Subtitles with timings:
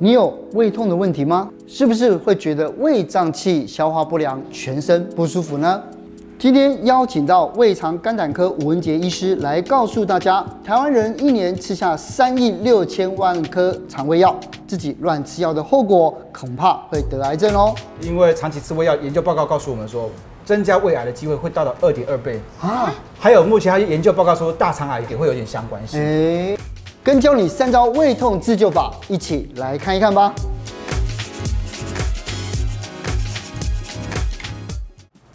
[0.00, 1.50] 你有胃痛的问题吗？
[1.66, 5.82] 是不是会觉得胃胀气、消化不良、全身不舒服呢？
[6.38, 14.38] 今天邀请到胃肠肝胆科吴文杰医师来告诉大家，台湾人一年吃下三亿六千万颗肠胃药，
[14.68, 17.74] 自己乱吃药的后果恐怕会得癌症哦。
[18.00, 20.08] 因为长期吃胃药，研究报告告诉我们说，
[20.44, 22.94] 增加胃癌的机会会达到二点二倍啊。
[23.18, 26.00] 还有目前还有研究报告说，大肠癌也会有点相关性。
[26.00, 26.56] 欸
[27.08, 30.30] 跟教你三招胃痛自救法，一起来看一看吧。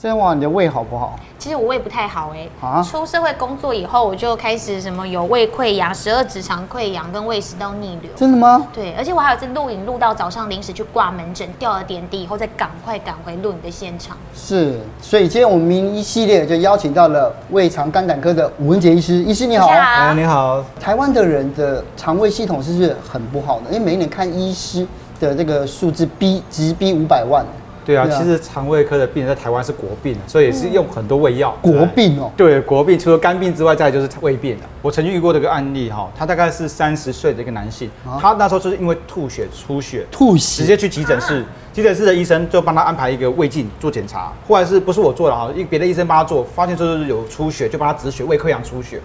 [0.04, 1.18] 这样哇，你的胃好不好？
[1.40, 2.68] 其实我胃不太好哎、欸。
[2.68, 2.84] 啊。
[2.84, 8.12] 出社会工作以后，我就开始什么有胃溃疡、十二指肠溃疡跟胃食道逆流。
[8.14, 8.68] 真的吗？
[8.74, 14.18] 对，而且我还有次录影录到早上，临时去挂门诊，吊了点滴以后，再赶快赶回录影的现场。
[14.36, 19.14] 是，所以今天我们名医系列就邀请到了胃肠肝胆科的吴文杰医师。
[19.24, 19.70] 医师你好。
[19.70, 20.62] 哎，你好。
[20.82, 23.68] 台湾的人的肠胃系统是不是很不好呢？
[23.72, 24.86] 因为每一年看医师
[25.18, 27.46] 的这个数字逼直逼五百万。
[27.86, 31.58] 对啊，其实肠胃科的病人在台湾是国病，所以是用很多胃药。
[31.62, 32.32] 国病哦。
[32.38, 34.64] 对，国病除了肝病之外，再就是胃病了。
[34.82, 45.50] 我曾经遇过这个案例哈，他大概是三十岁的一个男性，他那时候就是因为吐血出血，吐血直接去急诊室，急诊室的医生就帮他安排一个胃镜做检查，后来是不是我做的哈？
[45.52, 49.00] 因为别的医生帮他做，发现就是有出血，就帮他止血，胃溃疡出血，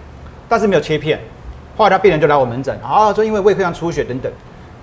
[0.47, 1.19] 但是没有切片。
[1.75, 4.31] 后来他病人就来我门诊，啊，就因为胃溃疡出血等等，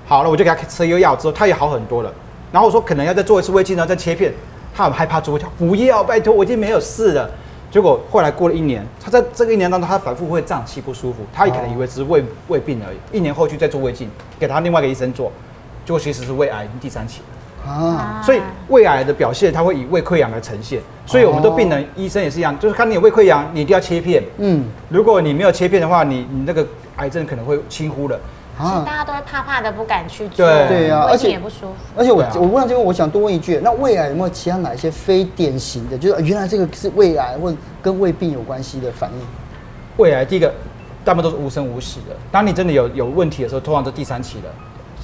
[0.07, 2.13] 好了，我就给他吃一个药之后，他也好很多了。
[2.57, 4.33] 然后我说可能要再做一次胃镜然后，再切片。
[4.75, 7.31] 他很害怕做胃镜，不要，拜托，我已经没有事了。
[7.71, 12.97] 结果后来过了一年，他在这个一年当中，他反复会胀气不舒服，他也可能以为只是胃胃病而已。
[13.15, 14.09] 一年后去再做胃镜，
[14.41, 15.31] 给他另外一个医生做，
[15.85, 17.21] 结果其实是胃癌第三期
[17.67, 18.23] 啊。
[18.25, 20.81] 所以胃癌的表现，它会以胃溃疡来呈现。
[21.05, 24.23] 所以我们的病人医生也是一样，就是看你有胃溃疡，你一定要切片。
[24.39, 28.19] 嗯，如果你没有切片的话，你你那个癌症可能会轻忽了。
[28.59, 30.47] 啊，大家都会怕怕的，不敢去做。
[30.47, 31.75] 对对啊，而且也不舒服。
[31.97, 39.27] 而且我我问到这个，我想多问一句，那胃癌有没有其他哪一些非典型的，就是原来这个是胃癌或跟胃病有关系的反应？
[39.99, 40.51] 胃癌第一个，
[41.05, 42.17] 大部分都是无声无息的。
[42.33, 44.45] 当你真的有有问题的时候，通常都第三期了，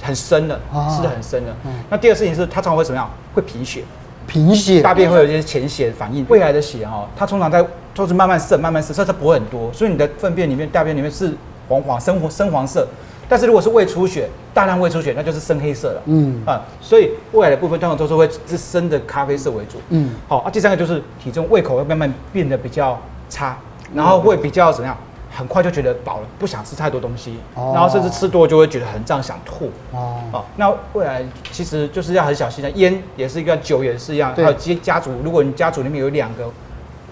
[0.01, 1.53] 很深的，吃的很深的。
[1.89, 3.09] 那第二事情是，它通常会怎么样？
[3.35, 3.83] 会贫血，
[4.25, 6.25] 贫血，大便会有一些潜血反应。
[6.27, 7.63] 胃癌的血哈，它通常在
[7.93, 11.33] 都是慢慢渗，慢慢渗，所以它不会很多，所以你的粪便里面、大便里面是
[11.69, 12.87] 黄黄深黄深黄色。
[13.29, 16.01] 但是如果是胃出血，大量胃出血，那就是深黑色了。
[16.05, 19.77] 嗯啊，所以胃癌的部分通常都是会是深的咖啡色为主。
[19.89, 23.57] 嗯，好啊，第三个就是体重、胃口会慢慢变得比较差，
[23.93, 24.95] 然后会比较怎么样？
[25.35, 29.71] 很快就觉得饱了，不想吃太多东西，哦、然后甚至吃多就会觉得很胀，想吐。
[29.91, 34.31] 哦，啊，那胃癌其实就是要很小心的，烟也是一个，酒也是一样。
[34.35, 36.43] 对还有家家族，如果你家族里面有两个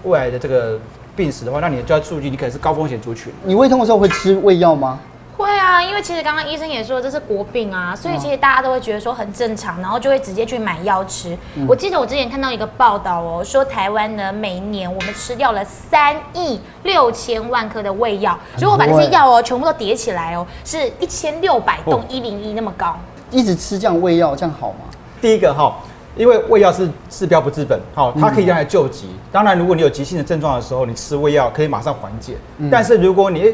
[0.04, 0.78] 胃癌的这个
[1.16, 3.34] 病史的话，那你就要注意，你可能是高风险族群。
[3.44, 5.00] 你胃痛的时候会吃胃药吗？
[5.42, 11.38] 会啊，因为其实刚刚医生也说这是国病啊，所以其实大家都会觉得说很正常，然后就会直接去买药吃。
[11.56, 22.96] 嗯、我记得我之前看到一个报道哦，说台湾呢每年我们吃掉了三亿六千万颗的胃药，如果把这些药哦全部都叠起来哦，是一千六百栋一零一那么高。
[23.30, 24.80] 一直吃这样胃药这样好吗？
[25.22, 25.74] 第一个哈，
[26.18, 29.10] 因为胃药是治标不治本，好，它可以用来救急。
[29.32, 32.36] 当然，如果你有急性的症状的时候，你吃胃药可以马上缓解。
[32.58, 33.54] 嗯、但是如果你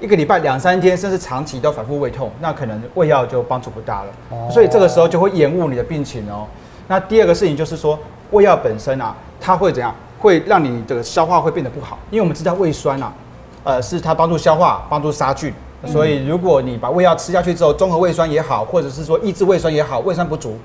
[0.00, 4.10] 一个礼拜两三天，甚至长期都反复胃痛，那可能胃药就帮助不大了。
[4.30, 6.46] 哦、所以这个时候就会延误你的病情哦。
[6.86, 7.98] 那第二个事情就是说，
[8.30, 9.94] 胃药本身啊，它会怎样？
[10.18, 11.98] 会让你的消化会变得不好。
[12.10, 13.12] 因为我们知道胃酸啊，
[13.64, 15.52] 呃，是它帮助消化、帮助杀菌。
[15.86, 20.58] 所以如果你把胃药吃下去之后，综合胃酸也好，或者是说抑制胃酸也好，胃酸不足，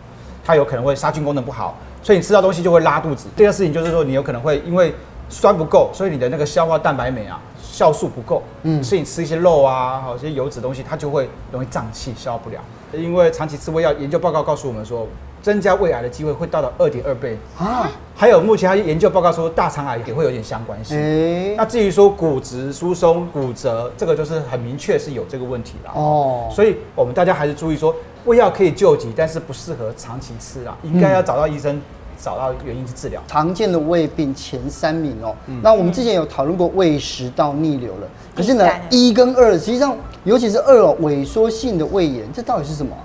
[0.43, 3.27] 它有可能会杀菌功能不好，所以你吃到东西就会拉肚子。
[3.35, 4.93] 第二个事情就是说，你有可能会因为
[5.29, 7.39] 酸不够，所以你的那个消化蛋白酶啊。
[7.73, 12.61] 酵素不够，嗯，所以你吃一些肉啊，好一些油脂东西，它就会容易胀气，消化不了。
[12.93, 15.07] 因为长期吃胃药，研究报告告诉我们说，
[15.41, 17.89] 增加胃癌的机会会达到二点二倍啊。
[18.15, 20.95] 还有目前还有研究报告说，大肠癌也会有点相关性。
[20.95, 25.91] 欸、那至于说骨质疏松、骨折，这个就是很明确是有这个问题了。
[25.95, 27.95] 哦，所以我们大家还是注意说，
[28.25, 31.81] 胃药可以救急，但是不适合长期吃啊，应该要找到医生。
[32.23, 33.21] 找到原因去治疗。
[33.27, 39.93] 常见的胃病前三名哦，嗯、那我们之前有讨论过胃食道逆流了，可是呢，一跟二实际上，
[40.23, 42.95] 尤其是二哦，萎缩性的胃炎，这到底是什么？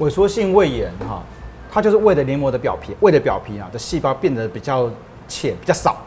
[0.00, 1.22] 萎缩性胃炎哈，
[1.70, 4.90] 它就是胃的黏膜的表皮，胃的表皮啊的细胞变得比较
[5.28, 5.98] 浅、比较少，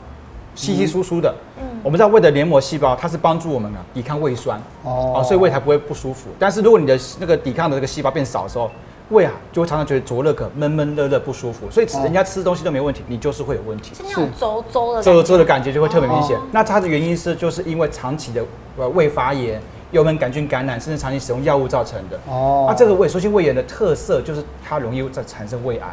[0.56, 1.34] 稀稀疏疏的。
[1.60, 6.30] 嗯，我们知道胃的黏膜细胞，它是帮助我们啊抵抗胃酸哦，所以胃才不会不舒服。
[6.40, 8.70] 但是如果你的那个抵抗的这个细胞变少的时候，
[9.10, 13.96] 胃啊，就会常常觉得灼热、渴、闷闷热热不舒服，所以人家吃东西都没问题，你就是会有问题。
[13.96, 16.38] 是那种粥粥的灼灼的感觉就会特别明显。
[16.52, 18.44] 那它的原因是就是因为长期的
[18.78, 19.62] 呃胃发炎，
[19.92, 22.18] 幽门杆菌感染，甚至长期使用药物造成的。
[22.28, 25.88] 哦，那、啊、这个胃，说性胃炎的特色就是它容易在产生胃癌。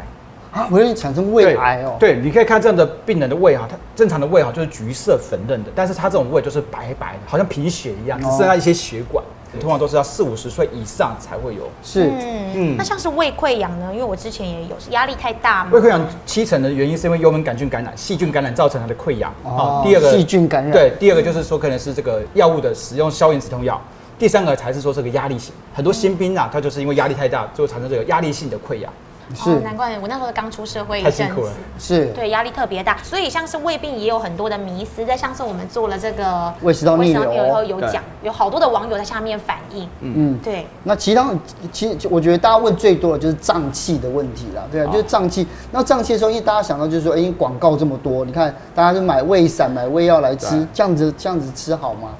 [0.52, 1.96] 啊，会容易产生胃癌哦。
[1.99, 9.25] 对，你可以看这样的病人的胃哈，他正常的胃哈就是橘色粉嫩的，但是他这种胃就是白白的，好像贫血一样，只剩下一些血管。
[9.61, 11.69] 通常都是要四五十岁以上才会有。
[11.83, 12.11] 是，
[12.55, 13.91] 嗯，那像是胃溃疡呢？
[13.93, 15.71] 因为我之前也有，是压力太大嘛。
[15.73, 19.33] 胃溃疡七成的原因是因为幽门杆菌感染、细菌感染造成它的溃疡。
[19.43, 20.73] 哦，第二个细菌感染。
[20.73, 23.81] 对，第二个就是说可能是这个药物的使用消炎止痛药。
[24.19, 28.93] 第三个才是说这个压力型，很多新兵啊，他就是因为压力太大，就产生这个压力性的溃疡。
[29.35, 35.05] 是、哦，难怪我那时候刚出社会一阵子，是，对，压力特别大，所以像是胃病也有很多的迷思。
[35.05, 39.88] 在上次我们做了这个胃食道逆流以后有讲，有好多的网友在下面反映。
[40.00, 40.67] 嗯，对。
[40.82, 41.31] 那其他
[41.73, 45.47] 其实我觉得大家问最多的就是胀气的问题啦，对啊，就是胀气。
[45.70, 52.11] 那胀气的时候，因为大家想到就是说，哎、欸，广告这么多，你看大家就买胃散、买胃药来吃，这样子这样子吃好吗？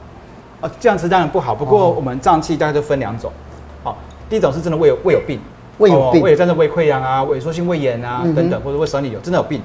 [0.61, 1.55] 啊，这样吃当然不好。
[1.55, 3.31] 不过我们胀气大概就分两种，
[3.83, 3.97] 好，
[4.29, 5.39] 第一种是真的胃有胃有病。
[5.79, 9.61] 胃有病，胃有真的胃溃疡啊，萎缩性胃炎啊、嗯、等等，或者胃食道逆流真的有病。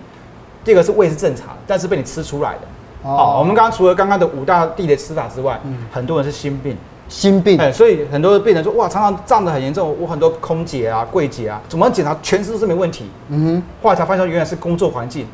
[0.64, 2.60] 第二个是胃是正常，但是被你吃出来的。
[3.04, 6.76] 哦，我们刚刚除了刚刚的五大地雷吃法之外，嗯、很多人是心病。
[7.08, 13.10] 心病，哎，所以很多病人说，哇，常常胀得很严重，我很多空姐啊、柜姐啊，怎么检查全身都是没问题。
[13.30, 15.26] 嗯哼，后来才发现原来是工作环境、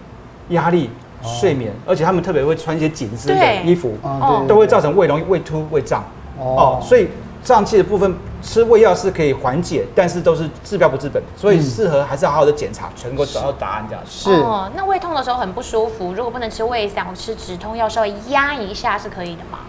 [0.49, 0.89] 压力、
[1.21, 6.03] 睡眠，哦、而且他们特别会穿一些紧身的衣服，哦、都会造成胃容易胃凸、胃胀。
[6.39, 7.07] 哦，所以。
[7.45, 8.11] 胀气的部分
[8.41, 14.09] 吃胃药是可以缓解，但是都是治标不治本，所以适合还是要好好的检查，全能够找到答案这样子。
[14.11, 19.59] 是哦，那胃痛的时候很不舒服，如果不能吃胃散，我吃止痛药稍微压一下是可以的吗？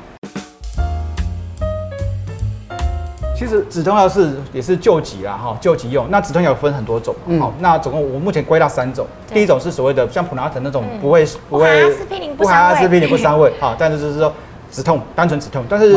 [3.37, 6.06] 其实止痛药是也是救急啦哈，救急用。
[6.11, 9.06] 那止痛药分很多种，好、嗯，那总共我目前归纳三种。
[9.29, 11.94] 第一种是所谓的像普拿疼那种不会、嗯、不会
[12.38, 14.32] 不含阿司匹林不伤胃，好，但是就是说。
[14.69, 15.96] 止痛，单纯止痛，但是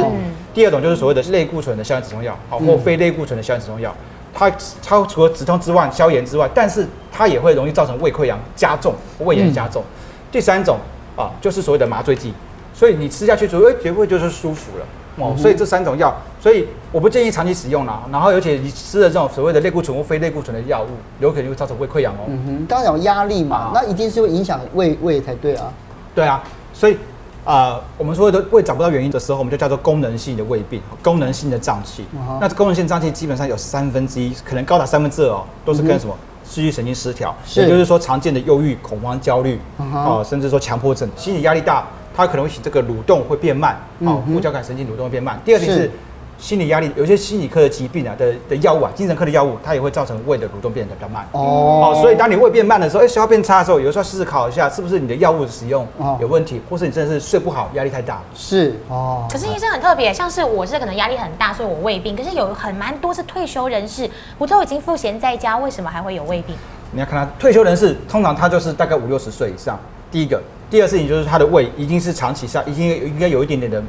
[0.60, 3.96] 第二种就是所谓的类固醇的消炎止痛药，好，或非类固醇的消炎止痛药，
[4.34, 4.52] 它
[4.84, 9.82] 它除了止痛之外，消炎之外，但是它也会容易造成胃溃疡加重，胃炎加重。
[10.30, 10.78] 第三种
[11.16, 12.34] 啊，就是所谓的麻醉剂，
[12.74, 14.86] 所以你吃下去之后，哎，绝不会就是舒服了
[15.26, 15.34] 哦。
[15.38, 18.04] 所以这三种药，所以我不建议长期使用啦。
[18.12, 20.90] 然后，而且你吃了这种所谓的类固醇或非类固醇的药物，
[21.22, 22.28] 有可能会造成胃溃疡哦。
[22.28, 25.72] 嗯哼，刚刚讲压力嘛，那一定是会影响胃胃才对啊。
[26.14, 26.98] 对啊，所以。
[27.46, 32.04] 啊、呃，我们所谓的胃找不到原因的时候，我们就叫做功能性的胃病，功能性的胀气。
[32.14, 32.38] Uh huh.
[32.42, 36.16] 那功能性胀气基本上有三分之一，可能高达三分之二哦，都是跟什么
[36.48, 40.18] 视觉神经失调，也就是说常见的忧郁、恐慌、焦虑，啊、uh huh.
[40.18, 45.38] 呃，甚至说强迫症，心理压力大，它可能会使这个蠕动会变慢，哦、uh，副交感神经蠕动会变慢。
[45.38, 45.40] Uh.
[45.46, 45.92] 第二点是。
[46.40, 51.28] 心理压力，有些心理科的疾病啊的的药物啊，精神科的药物，它也会造成胃的蠕动变得比较慢。
[51.34, 55.86] 哦，哦，所以当你胃变慢的时候，哎、欸，消化变差的时候，有时候思考一下，是不是你的药物的使用
[56.22, 58.22] 有问题，哦、或是你真的是睡不好，压力太大。
[58.34, 59.28] 是哦。
[59.30, 62.16] 可是医生很特别，像是我是可能压力很大，所以我胃病。
[62.16, 66.56] 可是有很蛮多是退休人士，我都已经赋闲在家，为什么还会有胃病？
[66.92, 69.78] 你要看他退休人士，通常他就是大概五六十岁以上。
[70.10, 73.84] 第一个，第二事情就是他的胃已经是长期下，已经应该有一点点的。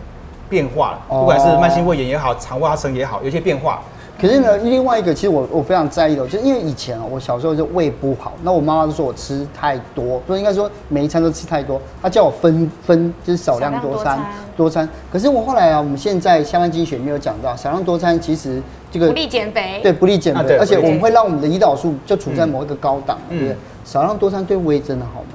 [0.51, 3.81] 变化了，不管是慢性胃炎也好，肠外生也好，有些变化。
[4.21, 14.27] 可是呢，另外一个其实我我非常在意的，就是因为以前啊，我小时候就胃不好，那我妈妈就说我吃太多，所以应该说每一餐都吃太多，她叫我分分就是少量多餐，多餐，
[14.57, 14.89] 多餐。
[15.11, 18.61] 可是我后来啊，我们现在相关经济学没有讲到少量多餐，其实
[18.91, 23.57] 这个不利减肥，对，不利减肥，而且我们会让我们的胰岛素就处在某一个高档，对不对？
[23.87, 25.29] 少量多餐对胃真的好吗？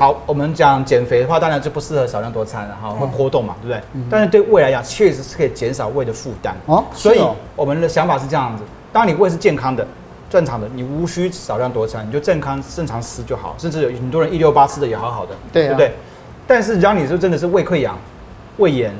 [0.00, 3.82] 好，我们讲减肥的话，当然就不适合少量多餐了哈，会波动嘛，对不对？
[3.92, 6.82] 嗯、但是对胃来讲，确实是可以减少胃的负担哦。
[6.94, 7.22] 所以
[7.54, 8.64] 我们的想法是这样子：
[8.94, 9.86] 当你胃是健康的、
[10.30, 13.54] 正常的，你无需少量多餐，你就正康正常吃就好。
[13.58, 15.94] 甚至有很多人一六八吃的也好好的，对，啊、对不对？
[16.46, 17.94] 但是，只要你是真的是胃溃疡、
[18.56, 18.94] 胃炎，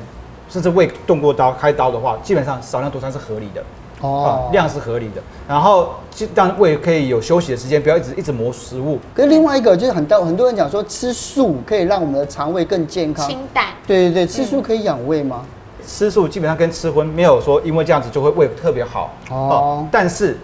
[0.49, 3.63] 甚至胃动过刀、开刀的话，基本上少量多餐是合理的。
[4.01, 5.95] 哦、啊，量是合理的，然后
[6.35, 8.99] 让胃可以有休息的时间，不要一直一直磨食物。
[9.13, 13.67] 可是另外一个就是很多很多人讲说吃素可以让我们的肠胃更健康，清淡。
[13.85, 15.45] 对对对，吃素可以养胃吗？
[15.85, 19.89] 吃素基本上跟吃荤没有说因为这样子就会胃特别好哦、啊。
[19.91, 20.37] 但是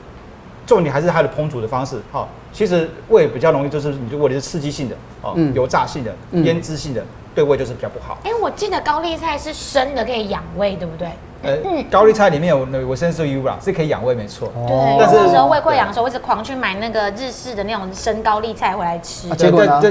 [0.65, 1.99] 重点还是它的烹煮的方式。
[2.11, 8.17] 哈、啊，其实胃比较容易就是你如果你是刺激性的哦，啊嗯、油炸性的、腌制性的，对胃就是比较不好。
[8.23, 11.07] 哎，我记得高丽菜是生的可以养胃，对不对？
[11.47, 14.51] 呃，高丽菜里面有那维生素 U 啦，是可以养胃，没错。
[14.67, 19.29] 对，但是那时候胃溃疡的时候，我一直狂去买那个日式的那种生高丽菜回来吃。
[19.29, 19.81] 结果呢？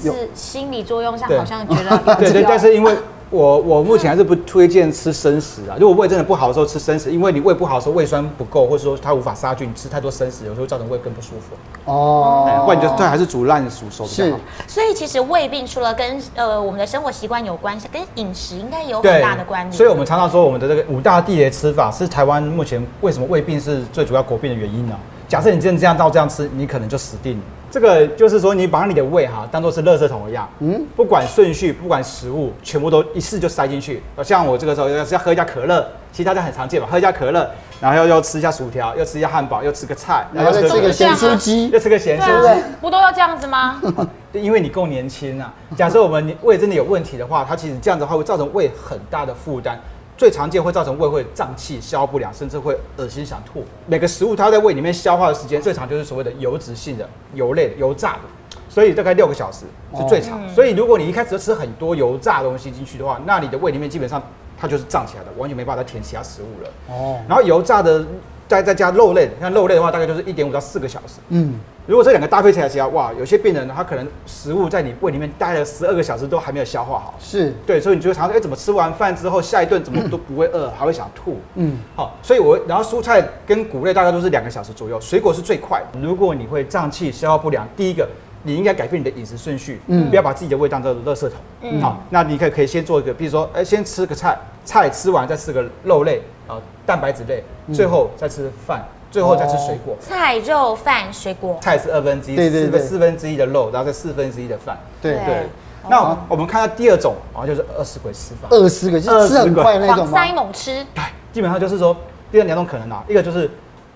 [0.00, 2.14] 是心理作用上好像觉得。
[2.14, 2.96] 对对，但是因为
[3.30, 5.76] 我我目前还是不推荐吃生食啊。
[5.78, 11.54] 如果胃真的不好的时候吃生食，因为你胃不好的时候胃酸不够，或者说它无法杀菌，吃太多生食有时候会造成胃更不舒服。
[11.84, 14.40] 哦，不然你就对，还是煮烂煮熟比较好。
[14.66, 19.76] 所以其实胃病除了跟呃我们的生活习惯有关系，跟饮食应该有很大的关系。
[19.76, 24.94] 所以我们常常说我们的这个五大地雷吃法是台湾目前为什么胃病是最主要国病的原因呢？
[25.28, 27.44] 假设你真的这样照这样吃，你可能就死定了。
[27.70, 34.02] 这个就是说，你把你的胃哈当做是垃圾桶一样，嗯，不管顺序，不管食物，全部都一次就塞进去。
[34.22, 43.80] 像我这个时候要是要喝一下可乐，其实大家很常见吧，喝一下可乐，然后又要吃一下薯条，又吃一下汉堡，又吃个菜，然后再吃个咸酥鸡，又吃个咸酥鸡，不都要这样子吗？
[44.32, 45.52] 因为你够年轻啊。
[45.76, 49.78] 假设我们胃真的有问题的话，它其实这样子的话会造成胃很大的负担。
[50.18, 53.64] 最常见会造成胃会胀气、消化不良，甚至会恶心想吐。
[53.86, 58.20] 每个食物它在胃里面消化的时间最长就是所谓的油脂性的、油类的、油炸的，
[58.68, 59.64] 所以大概六个小时
[59.96, 60.40] 是最长。
[60.52, 64.20] 所以如果你一开始就吃很多油炸的东西进去的话，那你的胃里面基本上
[64.60, 66.70] 它就是胀起来的，完全没办法再填其他食物了。
[66.88, 67.20] 哦。
[67.28, 68.04] 然后油炸的
[68.48, 71.20] 再再加肉类，像肉类的话，大概就是一点五到四个小时。
[71.28, 71.54] 嗯。
[71.88, 77.14] 如果这两个搭配起来，起来哇，有些病人他可能食物在你胃里面待了十二个小时都还没有消化好。
[77.18, 81.38] 是对，所以你就会常常哎，怎么吃完饭之后下一顿怎么都不会饿，还会想吐。
[81.54, 85.82] 嗯，好，所以我然后蔬菜跟谷类大概都是两个小时左右，水果是最快。
[85.98, 88.06] 如果你会胀气、消化不良，第一个
[88.42, 91.32] 你应该改变你的饮食顺序，嗯，不要把自己的胃当做垃圾桶。
[91.62, 97.42] 嗯，好，那你可以可以先做一个，比如说哎，先吃个菜，菜吃完再吃个肉类啊，蛋白质类，
[97.72, 98.86] 最后再吃饭。
[99.10, 104.78] 最后再吃水果，菜肉饭水果，菜是二分之一，四分四分之一的肉，然后再四分之一的饭。
[105.00, 105.46] 对对。
[105.88, 108.48] 那我们看到第二种啊，就是饿死鬼吃法。
[108.50, 110.12] 饿死鬼就是吃很快那种吗？
[110.12, 110.84] 塞猛吃。
[110.94, 111.96] 对，基本上就是说，
[112.30, 113.50] 第二两种可能啊，一个就是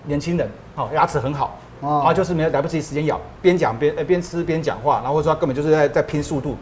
[0.05, 6.57] 年轻人，好牙齿很好，然后就是没有来不及时间咬，边讲边呃边吃边讲话，然后或者说他根本就是在在拼速度，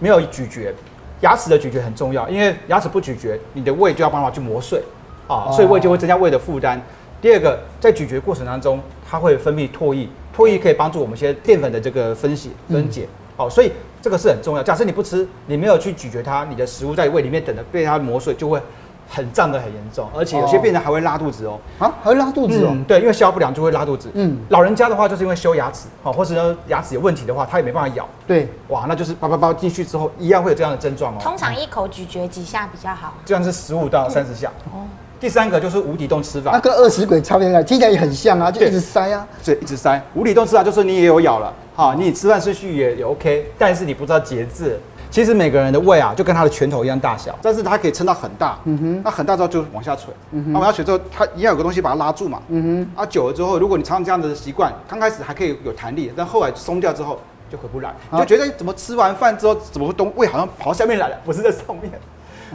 [0.00, 0.74] 没有咀嚼，
[1.20, 4.82] 牙齿的咀嚼很重要，因为牙齿不咀嚼，你的胃就要帮忙去磨碎
[5.28, 6.82] 啊，所以胃就会增加胃的负担。
[7.24, 8.78] 第二个，在咀嚼过程当中，
[9.10, 13.08] 它会分泌唾液，唾液可以帮助我们一些淀粉的这个分析分解。
[13.34, 14.62] 好，所以这个是很重要。
[14.62, 18.60] 假设你不吃，你没有去咀嚼它，你的食物在胃里面等着被它磨碎，就会
[19.08, 21.58] 很胀得很严重，而且有些病人还会拉肚子哦。
[21.78, 22.76] 啊，还会拉肚子哦？
[22.86, 24.10] 对，因为消化不良就会拉肚子。
[24.12, 28.06] 嗯，老人家的话就是因为修牙齿，好，或者呢牙齿有问题的话，他也没办法咬。
[28.26, 31.18] 对，哇，那就是叭叭叭进去之后，一样会有这样的症状哦。
[31.22, 33.14] 通常一口咀嚼几下比较好？
[33.24, 34.52] 这样是十五到三十下。
[34.70, 34.84] 哦。
[35.20, 37.62] 第三个就是无底洞吃法，那跟饿死鬼差别在哪？
[37.62, 40.00] 听起来也很像啊，就一直塞啊，对，一直塞。
[40.14, 44.78] 无底洞吃法就是你也有咬了，好，你吃饭顺序也也 OK，但是你不知道节制。
[45.10, 61.92] 其实每个人的胃啊，就跟他的拳头一样大小，但是它可以撑到很大，嗯哼，那很大之后就往下垂，嗯哼，往下垂之后，它一样有个东西把它拉住嘛，嗯哼，啊，久了之后，如果你常常这样的习惯，刚开始还可以有弹力，但后来松掉之后就回不来，你就觉得怎么吃完饭之后，怎么会东胃好像跑到下面来了，不是在上面。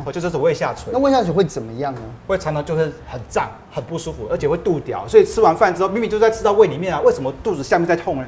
[0.05, 0.91] 哦，就是胃下垂。
[0.93, 2.01] 那胃下垂会怎么样呢？
[2.27, 5.07] 会常常就是很胀、很不舒服，而且会肚屌。
[5.07, 8.25] 所以吃完饭之后，明明就在吃到胃里面啊，为什么肚子下面在痛呢？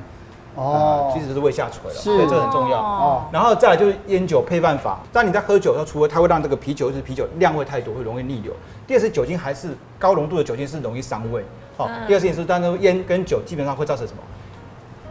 [0.56, 1.96] 哦，其实是胃下垂了。
[1.96, 2.78] 所以，这个很重要。
[2.78, 5.00] 哦，然后再来就是烟酒配饭法。
[5.14, 8.52] 当你在喝酒，的时候除了它会让这个啤酒就是啤酒量会太多，会容易逆流。
[8.86, 11.42] 第二是酒精还是高浓度的酒精是容易伤胃。
[11.78, 14.20] 哦，第二事情是，当然烟跟酒基本上会造成什么？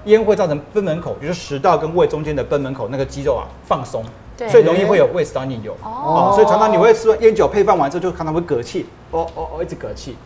[0.05, 4.05] 烟会造成贲门口，就是食道跟胃中间的贲门口那个肌肉啊放松。
[4.49, 10.17] 所以容易会有胃食道逆流哦，所以常常你会吃烟酒配饭完之后，就常常会嗝气，哦哦哦，一直嗝气，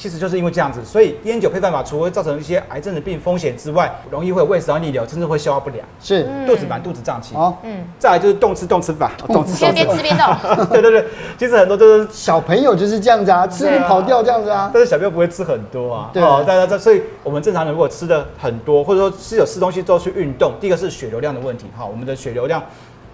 [0.00, 0.82] 其实就是因为这样子。
[0.82, 7.34] 所以烟酒配饭法，除了造成一些癌症的病风险之外，容易会有胃食道逆流，甚至会消化不良，是肚子满、肚子胀气。
[7.34, 10.26] 哦，嗯，再来就是动吃动吃法，动吃 边吃边动。
[10.72, 11.04] 对对对，
[11.36, 14.70] 其实很多都是 小朋友就是这样子啊，吃跑掉这样子啊。
[14.72, 22.62] 但是小朋友不会吃很多啊，对，大家在，所以我们正常人如果吃的很多，或者说是有吃东西之后去运动，第一个是血流量的问题，哈，我们的血流量。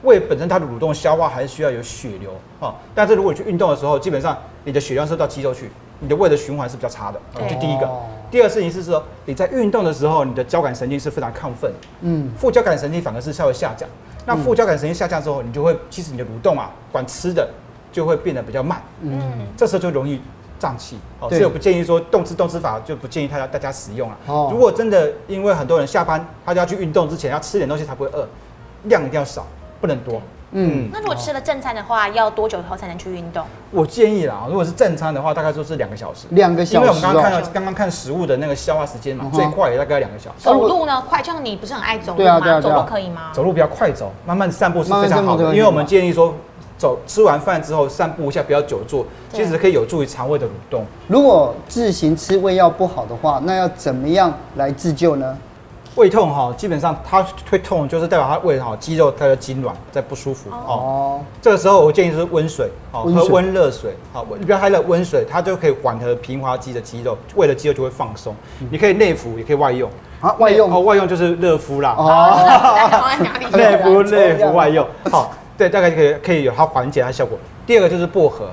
[0.02, 7.88] 胃本身它的蠕动消化还是需要有血流啊，但是如果你去运动的时候，基本上你的血量是到肌肉去，你的胃的循环是比较差的，这第一个。
[8.30, 11.72] 第二事情是说你在运动的时候，你的交感神经是非常亢奋，
[12.02, 13.88] 嗯，副交感神经反而是稍微下降。
[14.26, 17.48] 那副交感神经下降之后，你就会其实你的蠕动啊，管吃的
[17.92, 20.20] 就会变得比较慢，嗯，这时候就容易
[20.58, 24.16] 胀气，哦，所以我不建议说动吃动吃法就不建议大家大家使用了。
[24.26, 28.26] 哦，如果真的因为很多人下班他就要去运动之前要吃点东西才不会饿，
[28.84, 29.46] 量一定要少。
[29.78, 30.22] 不能多，
[30.58, 30.88] 嗯。
[30.90, 33.44] 那如果吃了正餐的话，要多久后才能去运动？
[33.70, 36.26] 我建议啦，如果是正餐的话，大概就是两个小时。
[36.30, 40.44] 两个小时，因为我们刚刚看到刚刚看食物的那个消化时间嘛，最快也大概两个小时。
[40.44, 41.02] 走路呢？
[41.08, 42.60] 快，像你不是很爱走路吗？
[42.60, 43.30] 走路可以吗？
[43.32, 45.44] 走路比较快走，慢慢散步是非常好的。
[45.54, 46.34] 因为我们建议说，
[46.78, 50.84] 走吃完饭之后散步一下，不要久坐，其实可以有助于肠胃的蠕动。
[51.08, 55.36] 如果自行吃胃药不好的话，那要怎么样来自救呢？
[55.96, 60.60] 胃痛哈，基本上它会痛，就是代表它胃哈肌肉它的痉挛在不舒服哦。
[60.68, 68.36] 哦，这个时候我建议是温水，好，温水喝温热水，好，你不要太热，温水它就可以缓和平滑肌的肌肉，胃的肌肉就会放松。
[68.70, 69.90] 你可以内服，也可以外用。
[70.20, 71.94] 啊，外用哦，外用就是热敷啦。
[71.96, 73.10] 哦？
[73.56, 77.38] 内服 内服外用，好，对，大概可以可以有它缓解它效果。
[77.66, 78.50] 第二个就是薄荷，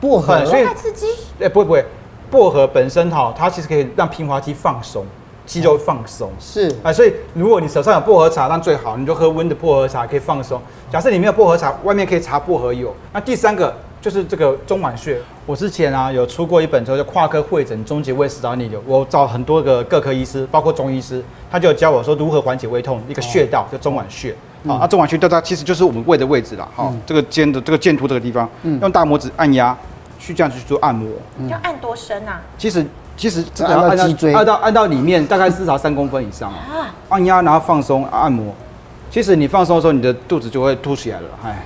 [0.00, 1.06] 薄荷很，所以太刺激。
[1.40, 1.84] 哎，不会不会，
[2.30, 5.04] 薄荷本身哈，它其实可以让平滑肌放松，
[5.46, 6.30] 肌肉放松。
[6.40, 10.60] 是啊，所以如果你手上有薄荷茶，那最好，你就喝温的薄荷茶，可以放松。
[10.90, 12.94] 假设你没有薄荷茶，外面可以擦薄荷油。
[13.12, 15.20] 那第三个就是这个中脘穴。
[15.46, 24.34] 我之前啊有出过一本书，叫《跨科会诊终结胃食道逆流》，我找很多个各科医师，包括中医师，他就教我说如何缓解胃痛，一个穴道叫中脘穴。
[24.66, 26.66] 啊，那中脘穴到它其实就是我们胃的位置啦。
[26.74, 28.48] 好，这个肩的这个剑突这个地方，
[28.80, 29.76] 用大拇指按压，
[30.18, 31.06] 去这样去做按摩。
[31.50, 32.40] 要按多深啊？
[32.56, 32.82] 其实
[33.16, 36.92] 其实这个按到按到脊椎按到按到里面，大概至少三公分以上啊。
[37.08, 38.52] 按压然后放松按摩，
[39.10, 41.64] 其实你放松的时候，你的肚子就会凸起来了，哎，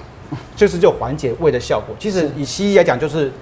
[0.55, 1.95] 就是就缓解胃的效果。
[1.99, 3.33] 其实以西医来讲，就是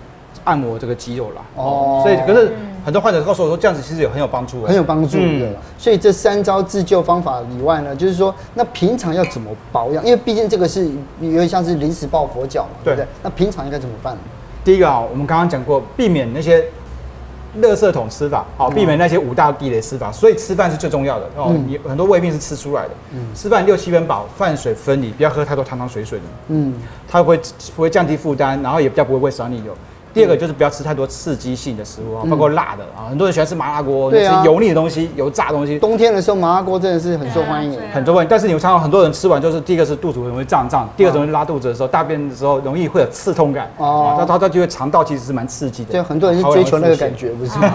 [0.44, 1.42] 按摩这个肌肉啦。
[1.56, 2.52] 哦所以可是
[2.84, 5.56] 很多患者告诉我说，这样子其实有很有帮助，很有帮助的嗯。
[5.76, 10.04] 所以这三招自救方法以外呢，就是说，那平常要怎么保养？
[10.04, 10.88] 因为毕竟这个是
[11.20, 13.08] 有点像是临时抱佛脚嘛，对不对对？
[13.24, 14.16] 那平常应该怎么办？
[14.64, 16.64] 第一个啊，我们刚刚讲过，避免那些
[17.62, 20.12] 垃圾桶吃法，好，避免那些五大地雷吃法。
[20.12, 21.46] 所以吃饭是最重要的哦。
[21.50, 22.90] 嗯你很多胃病是吃出来的。
[23.34, 26.24] 吃饭六七分饱，饭水分离，不要喝太多汤汤水水的。
[26.48, 26.74] 嗯，
[27.08, 27.40] 它会
[27.74, 29.76] 不会降低负担，然后也比较不会胃食道逆流。
[30.16, 37.78] 第二个就是不要吃太多刺激性的食物啊，包括辣的啊，很多人喜欢吃麻辣锅，吃油腻的东西、油炸的东西，冬天的时候麻辣锅真的是很受欢迎。
[37.92, 38.28] 很多问题。
[38.30, 43.70] 但是你会看到很多人吃完就是第一个是肚子会容易胀胀，第二个容易拉肚子的时候，大便的时候容易会有刺痛感。
[43.76, 47.74] 哦哦，那他他就会肠道其实是蛮刺激的，就很多人是追求那个感觉，不是吗？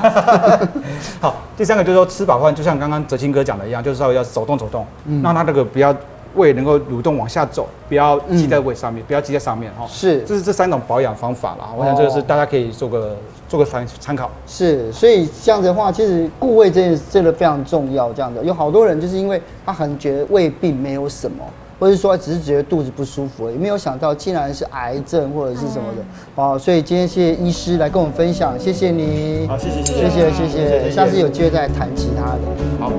[1.22, 4.84] 好，第三个就是说吃饱饭，就像刚刚哲清哥讲的一样，就是要要走动走动，
[5.22, 5.96] 让他这个不要
[6.36, 9.86] 胃能够蠕动往下走，不要积在胃上面，不要积在上面哈。
[9.88, 11.70] 是这是这三种保养方法啦。
[11.78, 13.18] 我想这个是大家可以做个
[13.50, 14.30] 做个参参考。
[14.48, 18.14] 是，所以这样子的话，其实固胃这件真的非常重要。
[18.14, 21.44] 这样的有好多人就是因为他很觉得胃病没有什么，
[21.80, 26.04] 或者说只是觉得肚子不舒服而已，没有想到竟然是癌症或者是什么的。
[26.36, 29.46] 哦，所以今天谢谢医师来跟我们分享，谢谢你。
[29.48, 32.42] 好，谢谢谢谢谢谢，下次有机会再谈其他的。
[32.80, 32.92] 好。